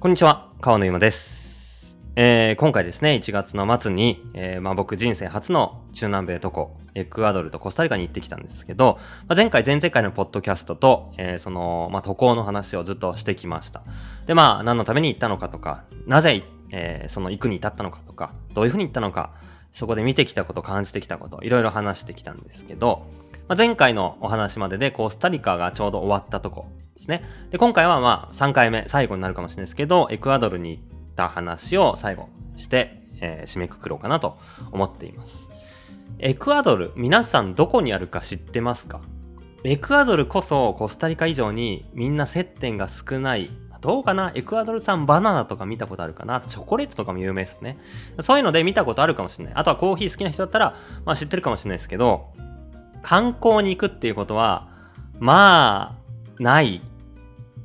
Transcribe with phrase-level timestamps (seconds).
[0.00, 1.98] こんにちは、川野ゆまです。
[2.16, 13.82] えー今回ですね、1月の末に、えーまあ、僕人生初の中南米渡航、エクアドルとコスタリカに行ってきたんですけど、まあ、前回、前々回のポッドキャストと、えーその、まあ、渡航の話をずっとしてきました。
[14.24, 19.34] で、まあ、何のために行ったのかとか、なぜ、えその行くに至ったのかとか、どういうふうに行ったのか、
[19.70, 23.06] そこで見てきたこと、感じてきたこと、いろいろ話してきたんですけど、
[23.50, 27.24] まあ、前回のお話まででコスタリカがちょうど終わったとこですね。
[27.50, 30.82] で、今回はまあ3回目、最後になるかもしれないですけど、エクアドルに行っ
[31.16, 34.38] た話を最後して、えー締めくくろうかなと
[34.70, 35.50] 思っています。
[36.20, 39.00] エクアドル、皆さんどこにあるか知ってますか？
[39.64, 43.50] エクアドルこそコスタリカ以上にみんな接点が少ない。
[43.80, 44.30] どうかな？
[44.36, 46.40] エクアドル産バナナとか見たことあるかな？
[46.42, 47.78] チョコレートとかも有名ですね。
[48.20, 49.54] そういうので見たことあるかもしれない。
[49.56, 52.32] あとはコーヒー好きな人だったら、まあ知ってるかもしれないですけど、
[53.02, 54.68] 観光に行くっていうことは、
[55.18, 55.96] ま
[56.38, 56.80] あ、ない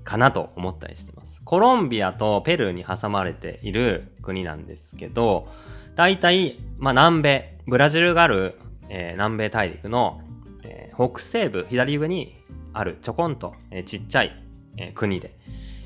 [0.04, 1.42] かなと思ったりしてます。
[1.44, 5.48] コロンビアとペルーに挟まれている国なんですけど、
[5.96, 10.22] 大体、まあ南米、ブラジルがある、えー南米大陸の、
[10.64, 12.36] えー北西部、左上に
[12.74, 14.44] あるちょこんと、えーちっちゃい、
[14.78, 15.38] えー国で、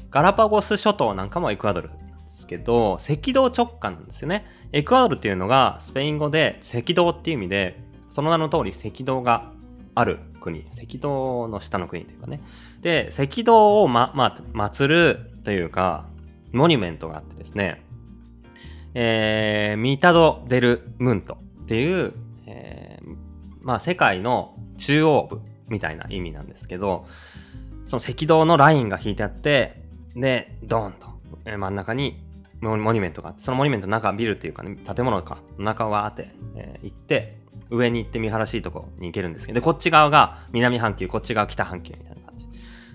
[0.10, 4.46] ガラパゴス諸島なんかもエクアドルなんですけど、赤道直下なんですよね。
[4.72, 9.52] エクアドルっていうのがスペイン語で赤道っていう意味で、その名の通り赤道が
[9.96, 10.66] ある国。
[10.72, 12.42] 赤道の下の国というかね。
[12.82, 16.06] で、赤道をま、ま、祀るというか、
[16.52, 17.84] モニュメントがあってですね、
[18.94, 22.14] えー、ミタド・デル・ムントっていう、
[22.48, 22.80] えー
[23.62, 27.06] まあ世界の中央部みたいな意味なんですけど、
[27.86, 29.84] その赤道のラインが引いてあって、
[30.16, 31.08] で、ドーンと、
[31.58, 32.24] 真ん中に
[32.62, 37.38] モニュメントがあって、そのモニュメントの中、ビルっていうかね、建物か、中はあって、えー行って、
[37.70, 42.48] 上に行って見晴らしいとこに行けるんですけど、で、こっち側が南半球、こっち側北半球みたいな感じ。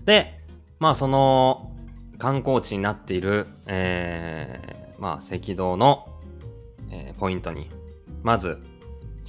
[0.05, 0.41] で、
[0.79, 1.73] まあその
[2.19, 6.09] 観光地になっている、えーまあ赤道の、
[6.91, 7.71] えーポイントに、
[8.23, 8.59] まず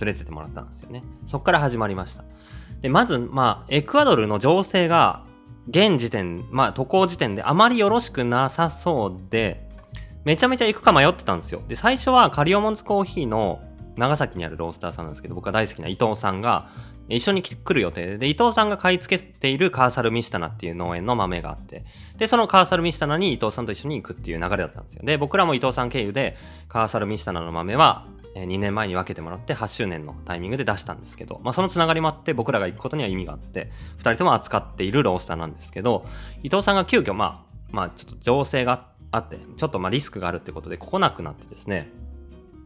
[0.02, 1.04] 連れてってもらったんですよね。
[1.26, 2.24] そこから始まりました。
[2.82, 5.24] で、まず、まあ、エクアドルの情勢が、
[5.68, 9.65] 現時点、まあ、渡航時点であまりよろしくなさそうで、
[10.26, 11.62] めちゃめちゃ行くか迷ってたんですよ。
[11.68, 13.62] で、最初はカリオモンズコーヒーの
[13.96, 16.70] 長崎にあるロースターさんなんですけど、僕が大好きな伊藤さんが、
[17.08, 21.86] 一緒に来る予定で、で、伊藤さんが買い付けているカーサルミシタナっていう農園の豆があって、
[22.18, 25.04] で、そのカーサルミシタナに伊藤さんと一緒に行くっていう流れだったんですよ。
[25.06, 26.36] で、僕らも伊藤さん経由で、
[26.68, 36.06] カーサルミシタナの豆は、2年前に分けてもらって8周年のタイミングで出したんですけど、まあ、そのつながりもあって僕らが行くことには意味があって2人とも扱っているロースターなんですけど
[36.44, 41.92] 伊藤さんが急遽まあまあちょっと情勢があっあってちょっとまリスクがあるってことで来なくなってですね。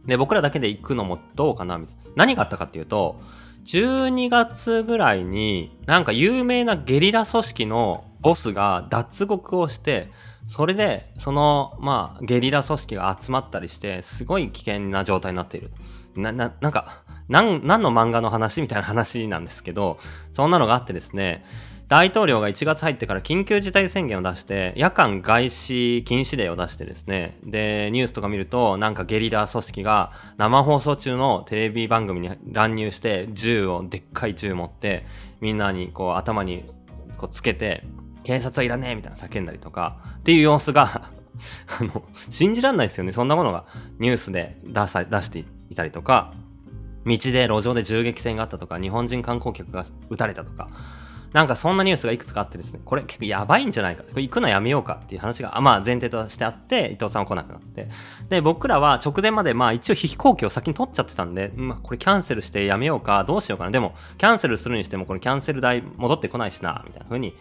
[0.06, 2.02] で僕らだけで行くのもどうかなみたいな。
[2.16, 3.20] 何があったかっていうと
[3.64, 10.10] 12月ぐらいになんか有名なゲリラ組織のボスが脱獄をして
[10.46, 15.70] それでそのまあゲリラ組織が集まったりしてすごい危険な状態になっている。
[16.16, 19.98] なななんか何の漫画の話みたいな話なんですけど
[20.32, 21.44] そんなのがあってですね
[21.90, 27.36] 大統領が1月入ってから緊急事態宣言を出して夜間外視禁止令を出してですね。
[27.42, 35.04] でニュースとか見るとなんかゲリラ組織が生放送中のテレビ番組に乱入して銃をでっかい銃持って
[35.40, 36.64] みんなにこう頭に
[37.18, 37.82] こうつけて
[38.22, 41.10] 警察はいらねえみたいな叫んだりとかっていう様子が
[41.80, 43.10] あの信じられないですよね。
[43.10, 43.64] そんなものが
[43.98, 46.34] ニュースで出さ出していたりとか
[47.04, 50.68] 道で路上で銃撃戦があったとか日本人観光客が撃たれたとか
[51.32, 54.02] なんかそんなニュースがいくつかあってですねこれ結構やばいんじゃないか。
[54.02, 57.88] これ行くのやめようかっていう話がまあ前提としてあって伊藤さんは来なくなって。
[58.28, 63.70] で僕らは直前までまあ一応飛行機を先に取っちゃってたんで、まあ、これキャンセルしてやめようかどうしようかな。
[63.70, 67.36] でもキャンセルするにしてもこれキャンセル代戻ってこないしなみたいな風に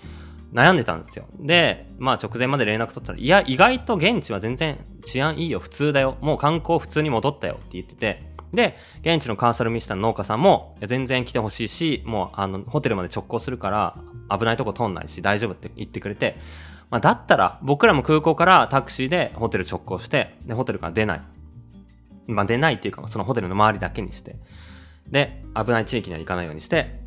[0.54, 1.26] 悩んでたんですよ。
[1.40, 13.96] で、まあ直前まで連絡取ったら、いや、意外と現地は全然治安いいよ、普通だよ、もう観光普通に戻ったよって言ってて、で、現地のカーサルミシタの農家さんも、全然来てほしいし、もうあの、ホテルまで直行するから、
[14.38, 16.38] 危ないとこ通んないし、大丈夫って言ってくれて、
[16.90, 21.22] まあだったら、僕らも空港からタクシーでホテル直行して、で、ホテルから出ない。
[22.28, 24.36] まあ出ないっていうか、そのホテルの周りだけにして、
[25.08, 27.00] で、危ない地域には行かないようにして、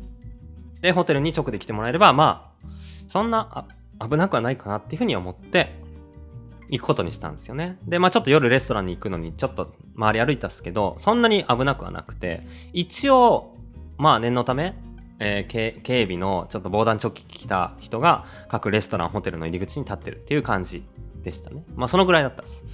[0.81, 2.67] で、ホテルに直で来てもらえれば、まあ、
[3.07, 3.65] そんな
[3.99, 5.82] 危なくはないかなっていうふうに思って
[6.73, 7.77] 行くことにしたんですよね。
[7.85, 13.55] で、まあちょっと夜レストランに行くのにちょっと周り歩いたんですけど、そんなに危なくはなくて、一応、
[13.97, 14.75] まあ念のため、
[15.19, 20.83] えー警備のちょっと防弾チョッキ着た人が各レストラン、ホテルの入り口に立ってるっていう感じ
[21.21, 21.63] でしたね。
[21.75, 22.65] まあそのぐらいだったんです。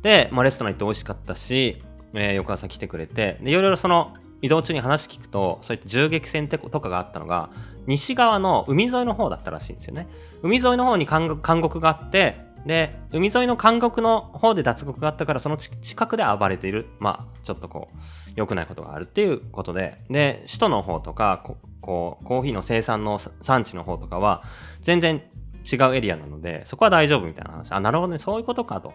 [0.00, 1.82] で、まあレストラン行って美味しかったし、
[2.14, 7.50] えー翌朝来てくれて、で、いろいろその移動中に話聞くと、そういった銃撃戦とかがあったのが、
[7.86, 10.08] 西側の海沿いの方だったらしいんですよね。
[10.42, 11.28] 海沿いの方に監
[11.60, 16.86] 獄があって、で、海沿いの監獄の方で脱獄があったから、その近くで暴れている。
[16.98, 17.96] まあ、ちょっとこう、
[18.36, 21.42] 良くないことがあるっていうことで、で、首都の方とか、
[21.80, 24.42] こう、コーヒーの生産の産地の方とかは、
[24.80, 25.22] 全然
[25.70, 27.72] 違うエリアなので、そこは大丈夫みたいな話。
[27.72, 28.92] あ、なるほどね、そういうことかと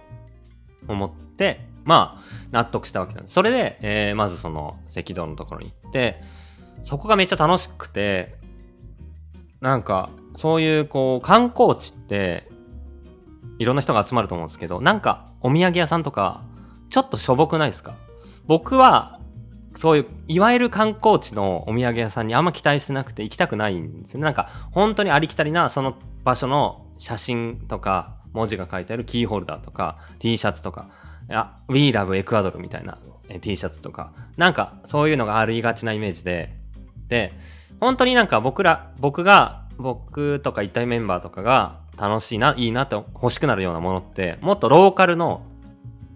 [0.87, 2.21] 思って、まあ、
[2.51, 3.33] 納得したわけなんです。
[3.33, 6.21] それで、えー、まずその赤道のところに行って、
[6.81, 8.35] そこがめっちゃ楽しくて、
[9.61, 12.49] なんか、そういうこう、観光地って、
[13.59, 16.42] いろんな人が集まると思うんですけど、なんか、お土産屋さんとか、
[16.89, 17.94] ちょっとしょぼくないですか？
[18.45, 19.19] 僕は、
[19.75, 24.25] そういう、いわゆる観光地のお土産屋さんにあんま期待してなくて行きたくないんですよね。
[24.25, 30.89] なんか、本当にありきたりな、その場所の写真とか、文字が書いてあるキーホルダーとか、T シャツとか、
[31.30, 32.98] いや、We Love Ecuador みたいな
[33.42, 36.56] T シャツとか、なんかそういうのがありがちなイメージで、
[37.07, 37.33] で、
[37.80, 45.41] 本当になんか僕ら、僕が、僕とか一体メンバーとかが楽しいな、いいなって欲しくなるようなものって、もっとローカルの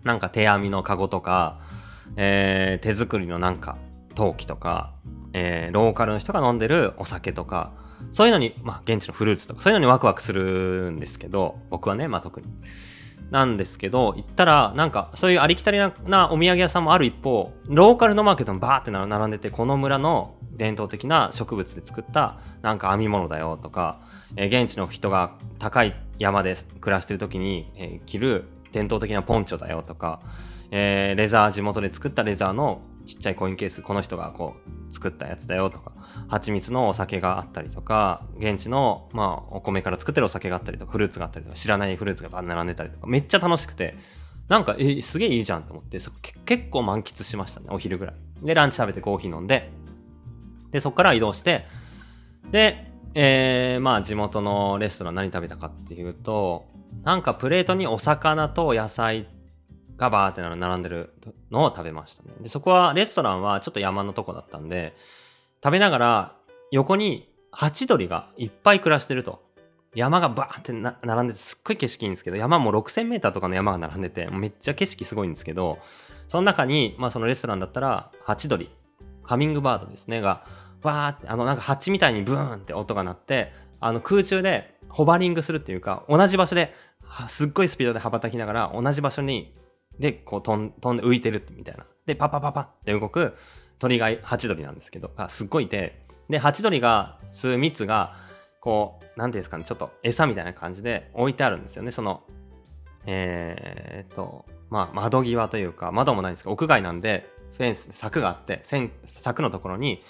[0.04, 1.60] なんか手編みのカゴとか、
[2.16, 3.78] えー、手作りのなんか
[4.16, 4.94] 陶器とか、
[5.34, 7.72] えー、ローカルの人が飲んでるお酒とか、
[8.10, 12.48] そういうのに、まあ現地のフルーツとか、そういうのにワクワクするんですけど、僕はね、まあ特に。
[13.30, 24.02] なんですけど、行ったら、なんか、そういうありきたりなお土産屋さんもある一方、ローカルのマーケットもバーって並んでて、この村の伝統的な植物で作ったなんか編み物だよとか、
[24.36, 30.22] えー、現地の人が高い山で暮らしてる時に、えー、着る伝統的なポンチョだよとか、
[30.72, 34.56] えー、レザー地元で作ったレザーのちっちゃいコインケースこの人がこ
[34.90, 35.92] う作ったやつだよとか
[36.28, 43.96] 蜂蜜のお酒があったりとか現地のまあお米から作ってるお酒があったりとかフルーツがあったりとか知らないフルーツがバン並んでたりとかめっちゃ楽しくて
[44.48, 46.00] なんかえすげえいいじゃんと思って
[46.46, 48.16] 結構満喫しましたねお昼ぐらい。
[48.44, 49.70] でランチ食べてコーヒー飲んで
[50.72, 51.66] でそこから移動して
[52.50, 56.66] でえー、まあ地元のレストラン何食べたかっていうと
[57.04, 59.28] なんかプレートにお魚と野菜
[60.02, 61.14] がバーって並んでる
[61.52, 62.30] のを食べましたね。
[62.42, 64.96] で、そこはレストランはちょっと山のとこだったんで、
[65.64, 66.36] 食べながら
[66.72, 69.50] 横にハチドリがいっぱい暮らしてると。
[69.94, 70.72] 山がバーって
[71.06, 75.80] 並んでてすっごい景色いいんですけど、山も6000メーターとかの山が並んでて、めっちゃ景色すごいんですけど、
[76.30, 78.70] その中に、まあそのレストランだったら、ハチドリ、
[79.32, 80.44] ハミングバードですね、が、
[80.84, 86.74] わーって、あのなんかハチみたいにブーンって音が鳴って、あの空中でホバリングするっていうか、同じ場所で
[87.30, 89.54] すっごいスピードで羽ばたきながら、同じ場所に
[90.00, 91.86] で、こう飛ん飛んで浮いてるみたいな。
[92.06, 93.36] で、パパパパって動く
[93.80, 98.16] 鳥がハチドリなんですけど、がすっごいいて、で、ハチドリが吸う蜜が、
[98.60, 101.92] こう、なんていうんですかね、ちょっと餌みたいな感じで置いてあるんですよね。
[101.92, 102.24] その、
[103.06, 108.62] えー、っと、まあ、窓際というか、窓もないんですけど、屋外なんで、フェンス、柵があって、
[109.06, 110.04] 柵のところに、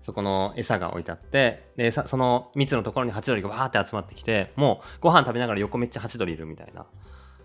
[0.00, 6.86] そこの餌が置いてあって、で、その蜜のところにハチドリがわーって集まってきて、もうご飯食べながら横めっちゃハチドリいるみたいな。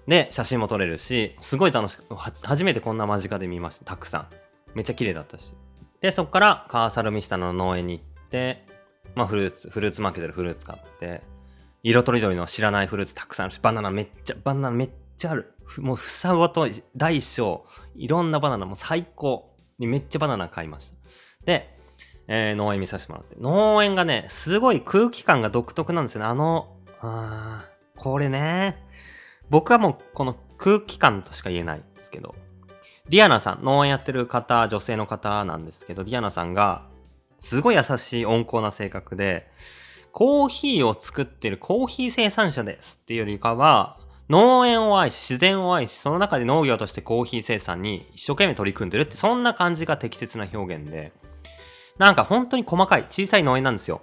[0.08, 3.86] で、写真も撮れるし、すごい楽しく、初めてこんな間近で見ました。
[3.86, 4.28] たくさん。
[4.76, 5.54] めっちゃ綺麗だったし。
[6.02, 8.66] で、そこからカーサルミシタの農園に行って、
[9.16, 11.22] まあフルーツ、フルーツマーケットでフルーツ買って、
[11.84, 15.53] 色とりどりの知らないフルーツたくさんあるし、バナナめっちゃ、バナナめっちゃある。
[15.78, 17.66] もう房ごと大小、
[17.96, 20.98] いろんなバナナも最高にめっちゃバナナ買いました。
[21.46, 21.76] で、
[22.28, 23.36] えー、農園見させてもらって。
[23.40, 26.28] 農園がね、すごい空気感が独特なんですよね。
[26.28, 28.78] あの、あこれね。
[29.50, 32.36] 僕はもうこの空気感としか言えないんですけど、
[33.10, 36.88] ディアナさん、農園やってる方、女性の方なんですけど、ディアナさんが、
[37.38, 39.52] すごい優しい温厚な性格で、
[40.14, 44.00] コーヒーを作ってるコーヒー生産者ですっていうよりかは、
[44.30, 51.12] 農園を愛し、自然を愛し、その中で農業としてコーヒー生産に一生懸命取り組んでるって、そんな感じが適切な表現で、
[51.98, 54.02] なんか本当に細かい、小さい農園なんですよ。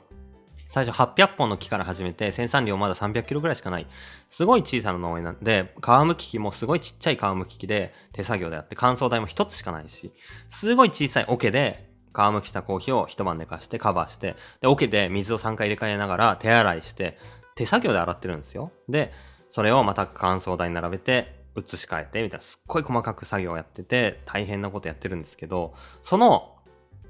[0.71, 3.89] 最初800本の木から始めて生産量まだ300キロぐらいしかない。
[4.29, 10.13] すごい小さな農園なんで皮むき機もすごいちっちゃい皮むき機で手作業であって乾燥台も1つしかないし
[10.49, 17.19] すごい小さい桶で皮むきしたコーヒーを一晩寝かしてカバーしてで桶で水を3回入れ替えながら手洗いして
[17.57, 18.71] 手作業で洗ってるんですよ。
[18.89, 19.13] で
[19.51, 26.57] それをまた乾燥台に並べて移し替えてみたいなすっごい細かく作業をやってて大変なことやってるんですけどその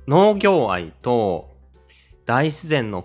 [0.09, 1.54] 農業愛と
[2.26, 3.04] 大自然の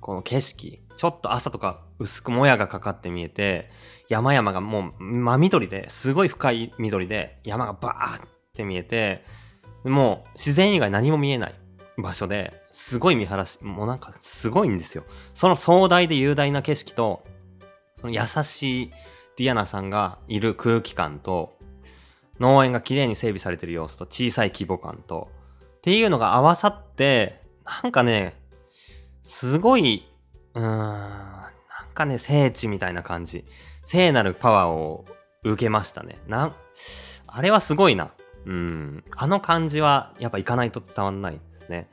[0.00, 3.70] この景色、ちょっと朝とか薄くもやがかかって見えて、
[4.08, 9.24] 山々がもう真緑ですごい深い緑で山がバーって見えて、
[9.84, 11.54] もう自然以外何も見えない
[11.98, 15.04] 場所ですごい見晴らし、もうなんかすごいんですよ。
[15.34, 17.24] その壮大で雄大な景色と、
[17.96, 18.90] その優しい
[19.38, 21.58] ディアナさんがいる空気感と、
[22.38, 25.30] 農園が綺麗に整備されてる様子と小さい規模感と、
[25.78, 27.40] っていうのが合わさって、
[27.82, 28.40] なんかね、
[29.22, 30.04] すごい、
[30.54, 33.44] うーん、なんかね、聖地みたいな感じ。
[33.82, 35.04] 聖なるパワーを
[35.42, 36.18] 受けましたね。
[36.26, 36.54] なん、
[37.26, 38.10] あれはすごいな。
[38.44, 39.04] うん。
[39.16, 41.88] あの感じはやっぱ行かないと伝わんないですね。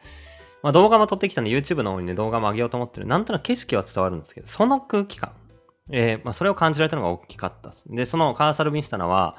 [0.61, 3.07] まあ動画も撮ってきたんで YouTube の方にね動画も上げようと思ってる。
[3.07, 5.31] なんとなく景色は伝わるんですけど、その空気感。
[5.91, 7.85] えー、まあそれを感じられたのが大きかったです。
[7.89, 9.35] で、そのカーサル・ミスタナは、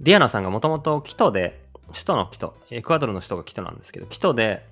[0.00, 4.66] ディアナさんがもともとキトで、首都のキト、エクアドルの首都がキトなんですけど、キトで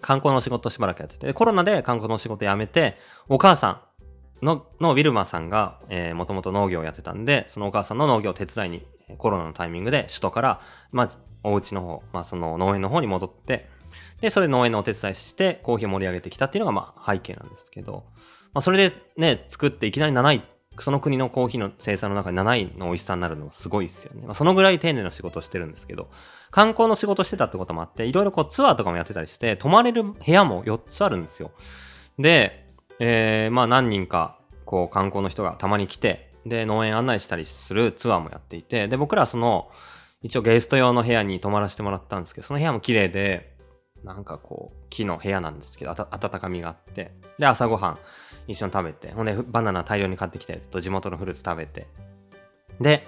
[0.00, 3.68] 観光の仕事をしばらくやってて、コロナで観光の仕事辞めて、お母さ
[4.42, 5.78] んののウィルマーさんが、
[6.14, 8.86] もともと農業をやってたんで、そのお母さんの農業を手伝いに、
[9.18, 10.60] コロナのタイミングで首都から、
[10.92, 11.08] まあ、
[11.42, 13.68] お家の方、まあ、その農園の方に戻って、
[14.20, 18.04] で、それで農園のお手伝いして、コーヒーを盛り上げてきたっていうのが、まあ、背景なんですけど、
[18.54, 20.42] まあ、それでね、作っていきなり7位
[20.78, 24.22] その国のコーヒーの生産の中で7位の美味しさになるのはすごいですよね。
[24.24, 26.10] まあ、そのぐらい丁寧な仕事をしてるんですけど、
[26.50, 31.52] 観光の仕事してたってこともあって、いろいろこうツアーとかもやってたりして、泊まれる部屋も4つあるんですよ。
[32.18, 32.66] で、
[32.98, 39.70] えー、まあ何人か、こう観光の人がたまに来て、で、農園案内したりするツアーもやっていて、で、僕らその、
[40.22, 43.54] 一応ゲスト用の部屋に泊まらせてもらったんですけど、その部屋も綺麗で、
[44.02, 46.08] なんかこう、木の部屋なんですけど、温
[46.40, 47.98] かみがあって、で、朝ごはん、
[48.46, 51.86] 一緒に食べて、ほんで、バナナ大量に買ってきたやつと地元のフルーツ食べて、
[52.80, 53.06] で、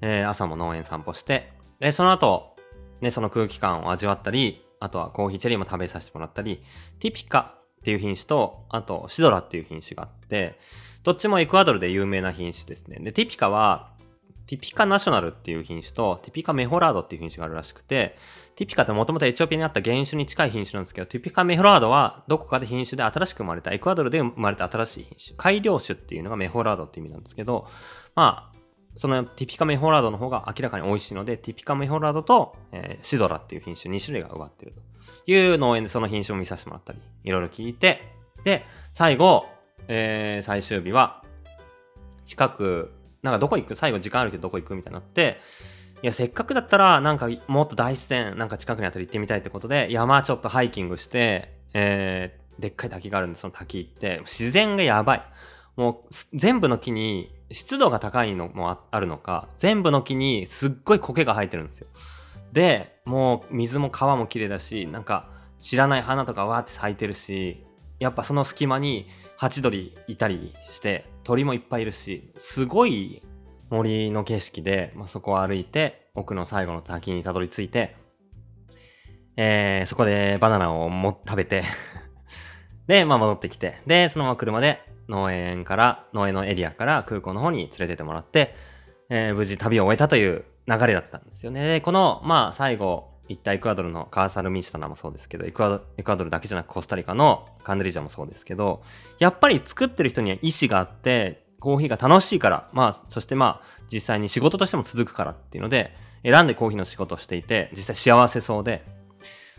[0.00, 2.56] えー、朝も農園散歩して、で、その後、
[3.00, 6.62] ね、その空気感を味わったり、あとはコーヒーチェリーも食べさせてもらったり、
[7.00, 10.58] ティピカっていう品種と、あとシドラっていう品種があって、
[11.02, 12.98] どっちもエクアドルで有名な品種ですね。
[13.00, 13.93] で、ティピカは、
[14.46, 18.16] ティピカナショナルっていう品種と、ティピカメホラードっていう品種があるらしくて、
[18.56, 25.36] ティピカってもともとエチオピアにあった原種に近い品種なんですけど、ティピカメホラードはどこかで品種で新しく生まれた、エクアドルで生まれた新しい品種。
[25.36, 27.66] 改良種っていうのがメホラードって意味なんですけど、
[28.14, 28.58] まあ、
[28.96, 34.82] そのティピカメホラードの方が明らかに美味しいので、ティピカメホラードと、えー、シドラっていう品種2種類が植わってると
[35.26, 38.02] いう農園でその品種を見させてもらったり、いろいろ聞いて、
[38.44, 39.46] で、最後、
[39.88, 41.24] えー、最終日は、
[42.24, 42.92] 近く
[43.24, 43.74] なんかどこ行く？
[43.74, 44.76] 最後時間あるけどどこ行く？
[44.76, 45.40] みたいになって、
[46.02, 55.22] いや、せっかくだったら、なんかもっと大自然、なんか近くにあったら行ってみたいってことで、山ちょっとハイキングして、えー、でっかい滝があるんで、その滝行って、自然がやばい。
[55.76, 61.86] もう、全部の木に湿度が高いのもあるのか、全部の木にすっごい苔が生えてるんですよ。
[62.52, 67.64] で、もう水も川も綺麗だし、なんか知らない花とかわーって咲いてるし、
[67.98, 69.08] やっぱその隙間に
[69.44, 73.22] ハチドリいたりして鳥もいっぱいいるしすごい
[73.68, 77.94] 森の景色で、まあ、そこを歩いて奥の最後の滝にたどり着いて、
[79.36, 81.62] えー、そこでバナナをも食べて
[82.88, 88.54] で、まあ、戻ってきてでそのまま車で農園から農園のエリアから空港の方に連れてってもらって、
[89.10, 91.64] えー、無事旅を終えたという流れだったんですよね。
[91.64, 95.80] でこのまあ最後行ったエクアドルのカーサル・ミシタナもそうですけどエクア
[96.16, 98.82] ドルだけじゃなくコスタリカのカンデリジャもそうですけど
[99.18, 108.84] やっぱり作ってる人には意思があってコーヒーが楽しいからまあそしてまあ実際に仕事としても続くからっていうので選んでコーヒーの仕事をしていて実際幸せそうで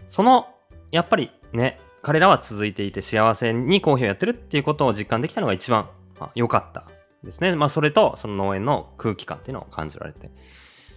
[0.07, 0.47] その
[0.91, 5.89] やっぱりね彼らは続いていて幸せにコーヒーをやってるっていうことを実感できたのが一番
[6.35, 6.85] 良、かった
[7.23, 7.55] ですね。
[7.55, 10.29] まあそれとその農園の空気感っていうのを感じられて。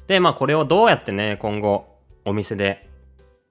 [0.06, 1.97] でまあこれをどうやってね今後
[2.28, 2.88] お店で、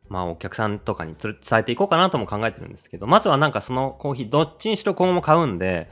[0.10, 5.90] まあお客さんとかに伝えていこうかなとも考えてるんですけど、まずはなんかそのコーヒー、どっちにしろ今後も買うんで、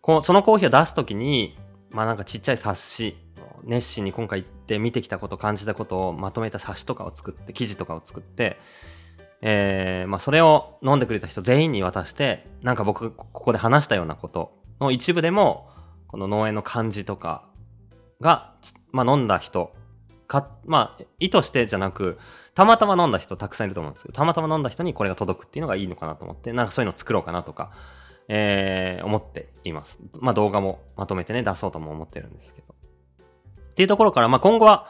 [0.00, 1.56] こうそのコーヒーを出すときに、
[1.90, 3.16] まあなんかちっちゃい冊子、
[3.64, 8.58] 熱心に今回行って見てきたこと、感じたことをまとめた冊子とかを作って、記事とかを作って、
[9.40, 15.68] えー、まあそれを飲んでくれた人全員に渡して、なんか僕ここで話したようなことの一部でも、
[16.06, 17.48] この農園の感じとか
[18.20, 18.54] が、
[18.92, 19.72] まあ飲んだ人
[20.28, 22.18] か、まあ、意図してじゃなく、
[22.54, 27.72] たまたま飲んだ人たくさんいると思うんですけど、たまたま飲んだ人にこれが届くっていうのがいいのかなと思って、なんかそういうの作ろうかなとか、
[28.28, 30.00] えー、思っています。
[30.12, 32.74] まあ動画もまとめてね、出そうとも思ってるんですけど。
[33.70, 34.86] っていうところから、まあ今後は、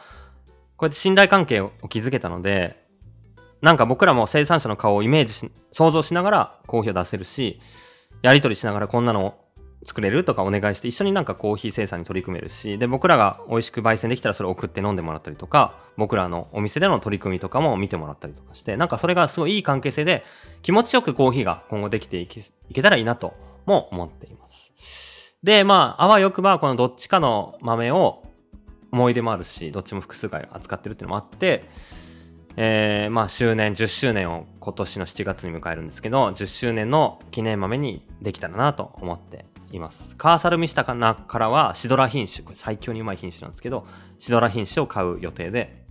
[0.76, 2.88] こうやって信頼関係を築けたので、
[3.60, 7.60] なんか僕らも生産者の顔をイメージし、想像しながらコーヒーを出せるし、
[8.22, 9.38] やり取りしながらこんなの
[9.84, 20.24] 作れるとかお願いして一緒になんかコーヒー生産に取り組めるしで僕らが美味しく焙煎できたらそれを送って飲んでもらったりとか僕らのお店での取り組みとかも見てもらったりとかしてなんかそれがすごいいい関係性で
[20.62, 23.34] 気持ちよくコーヒーが今後できていけたらいいなと
[23.66, 25.36] も思っています。
[25.42, 28.24] でまああわよくばこのどっちかの豆を
[28.90, 31.68] 思い出もあるしどっちも複数回扱ってるっていうのもあって
[32.60, 40.16] えー、まあ周年10周年を今年の7月に迎えるんですけど10周年の記念豆にできたらなと思っています。
[40.16, 40.94] カーサルミシタか
[41.38, 43.86] らはシドラ品種、これ最強にうまい品種なんですけど、
[44.18, 45.84] シドラ品種を買う予定で、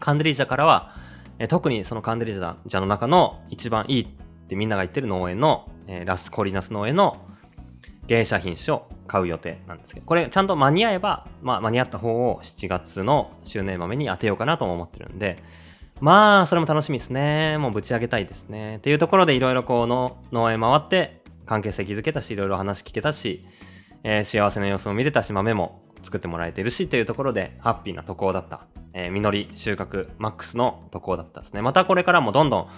[0.00, 0.90] カンデリージャからは、
[1.38, 4.06] え特にそのカンデリージャの中の一番いいっ
[4.46, 7.16] てみんなが言ってる農園の、え、ラスコリナス農園の
[8.06, 15.36] 芸者品種を買う予定なんですけど、これちゃんと間に合えば、まあ間に合った方を7月の周年豆に当てようかなとも思ってるんで、
[16.00, 17.56] まあ、それも楽しみですね。
[17.58, 18.76] もうぶち上げたいですね。
[18.76, 23.46] っていうところでいろいろこの農園回って関係性築けたし、いろいろ話聞けたし、
[24.02, 28.66] えー、幸せな様子も見れたし、豆も作ってもらえてるしっていうところでハッピーな渡航だった。
[28.92, 31.62] えー、実り収穫マックスの渡航だったですね。
[31.62, 32.68] またこれからもどんどん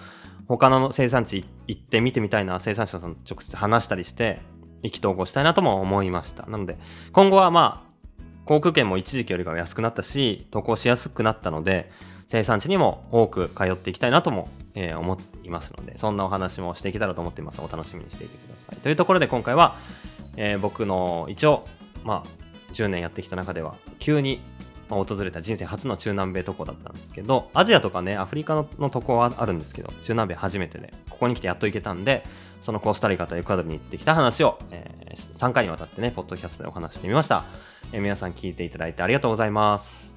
[0.49, 4.41] 他の生産地行って見てみたいな、生産者さんと直接話したりして、
[4.83, 6.47] 意気投合したいなとも思いました。
[6.47, 6.79] なので、
[7.13, 7.87] 今後はまあ、
[8.45, 11.91] 航空券も一時期よりかは安くなったし、渡航しやすくなったので、
[12.27, 17.61] 生産地にも多く通っていきたいなとも、えー、思っていますので、そんなお話もしていけたらと思っています。
[17.61, 18.77] お楽しみにしていてください。
[18.81, 19.77] というところで今回は、
[20.37, 21.65] えー、僕の一応、
[22.05, 24.41] まあ、10年やってきた中では、急に
[24.89, 32.25] ま訪れた人生初の中南米渡航だったんですけど、アジアとかね、アフリカの渡航はあるんですけど、中南米初めてで、ここに来てやっと行けたんで、
[32.61, 37.45] そのコスタリカとエクアドルに行ってきた話を、えー、3回にわたってね、ポッドキャストでお話してみました。
[37.93, 40.16] えー、皆さん聞いていただいてありがとうございます。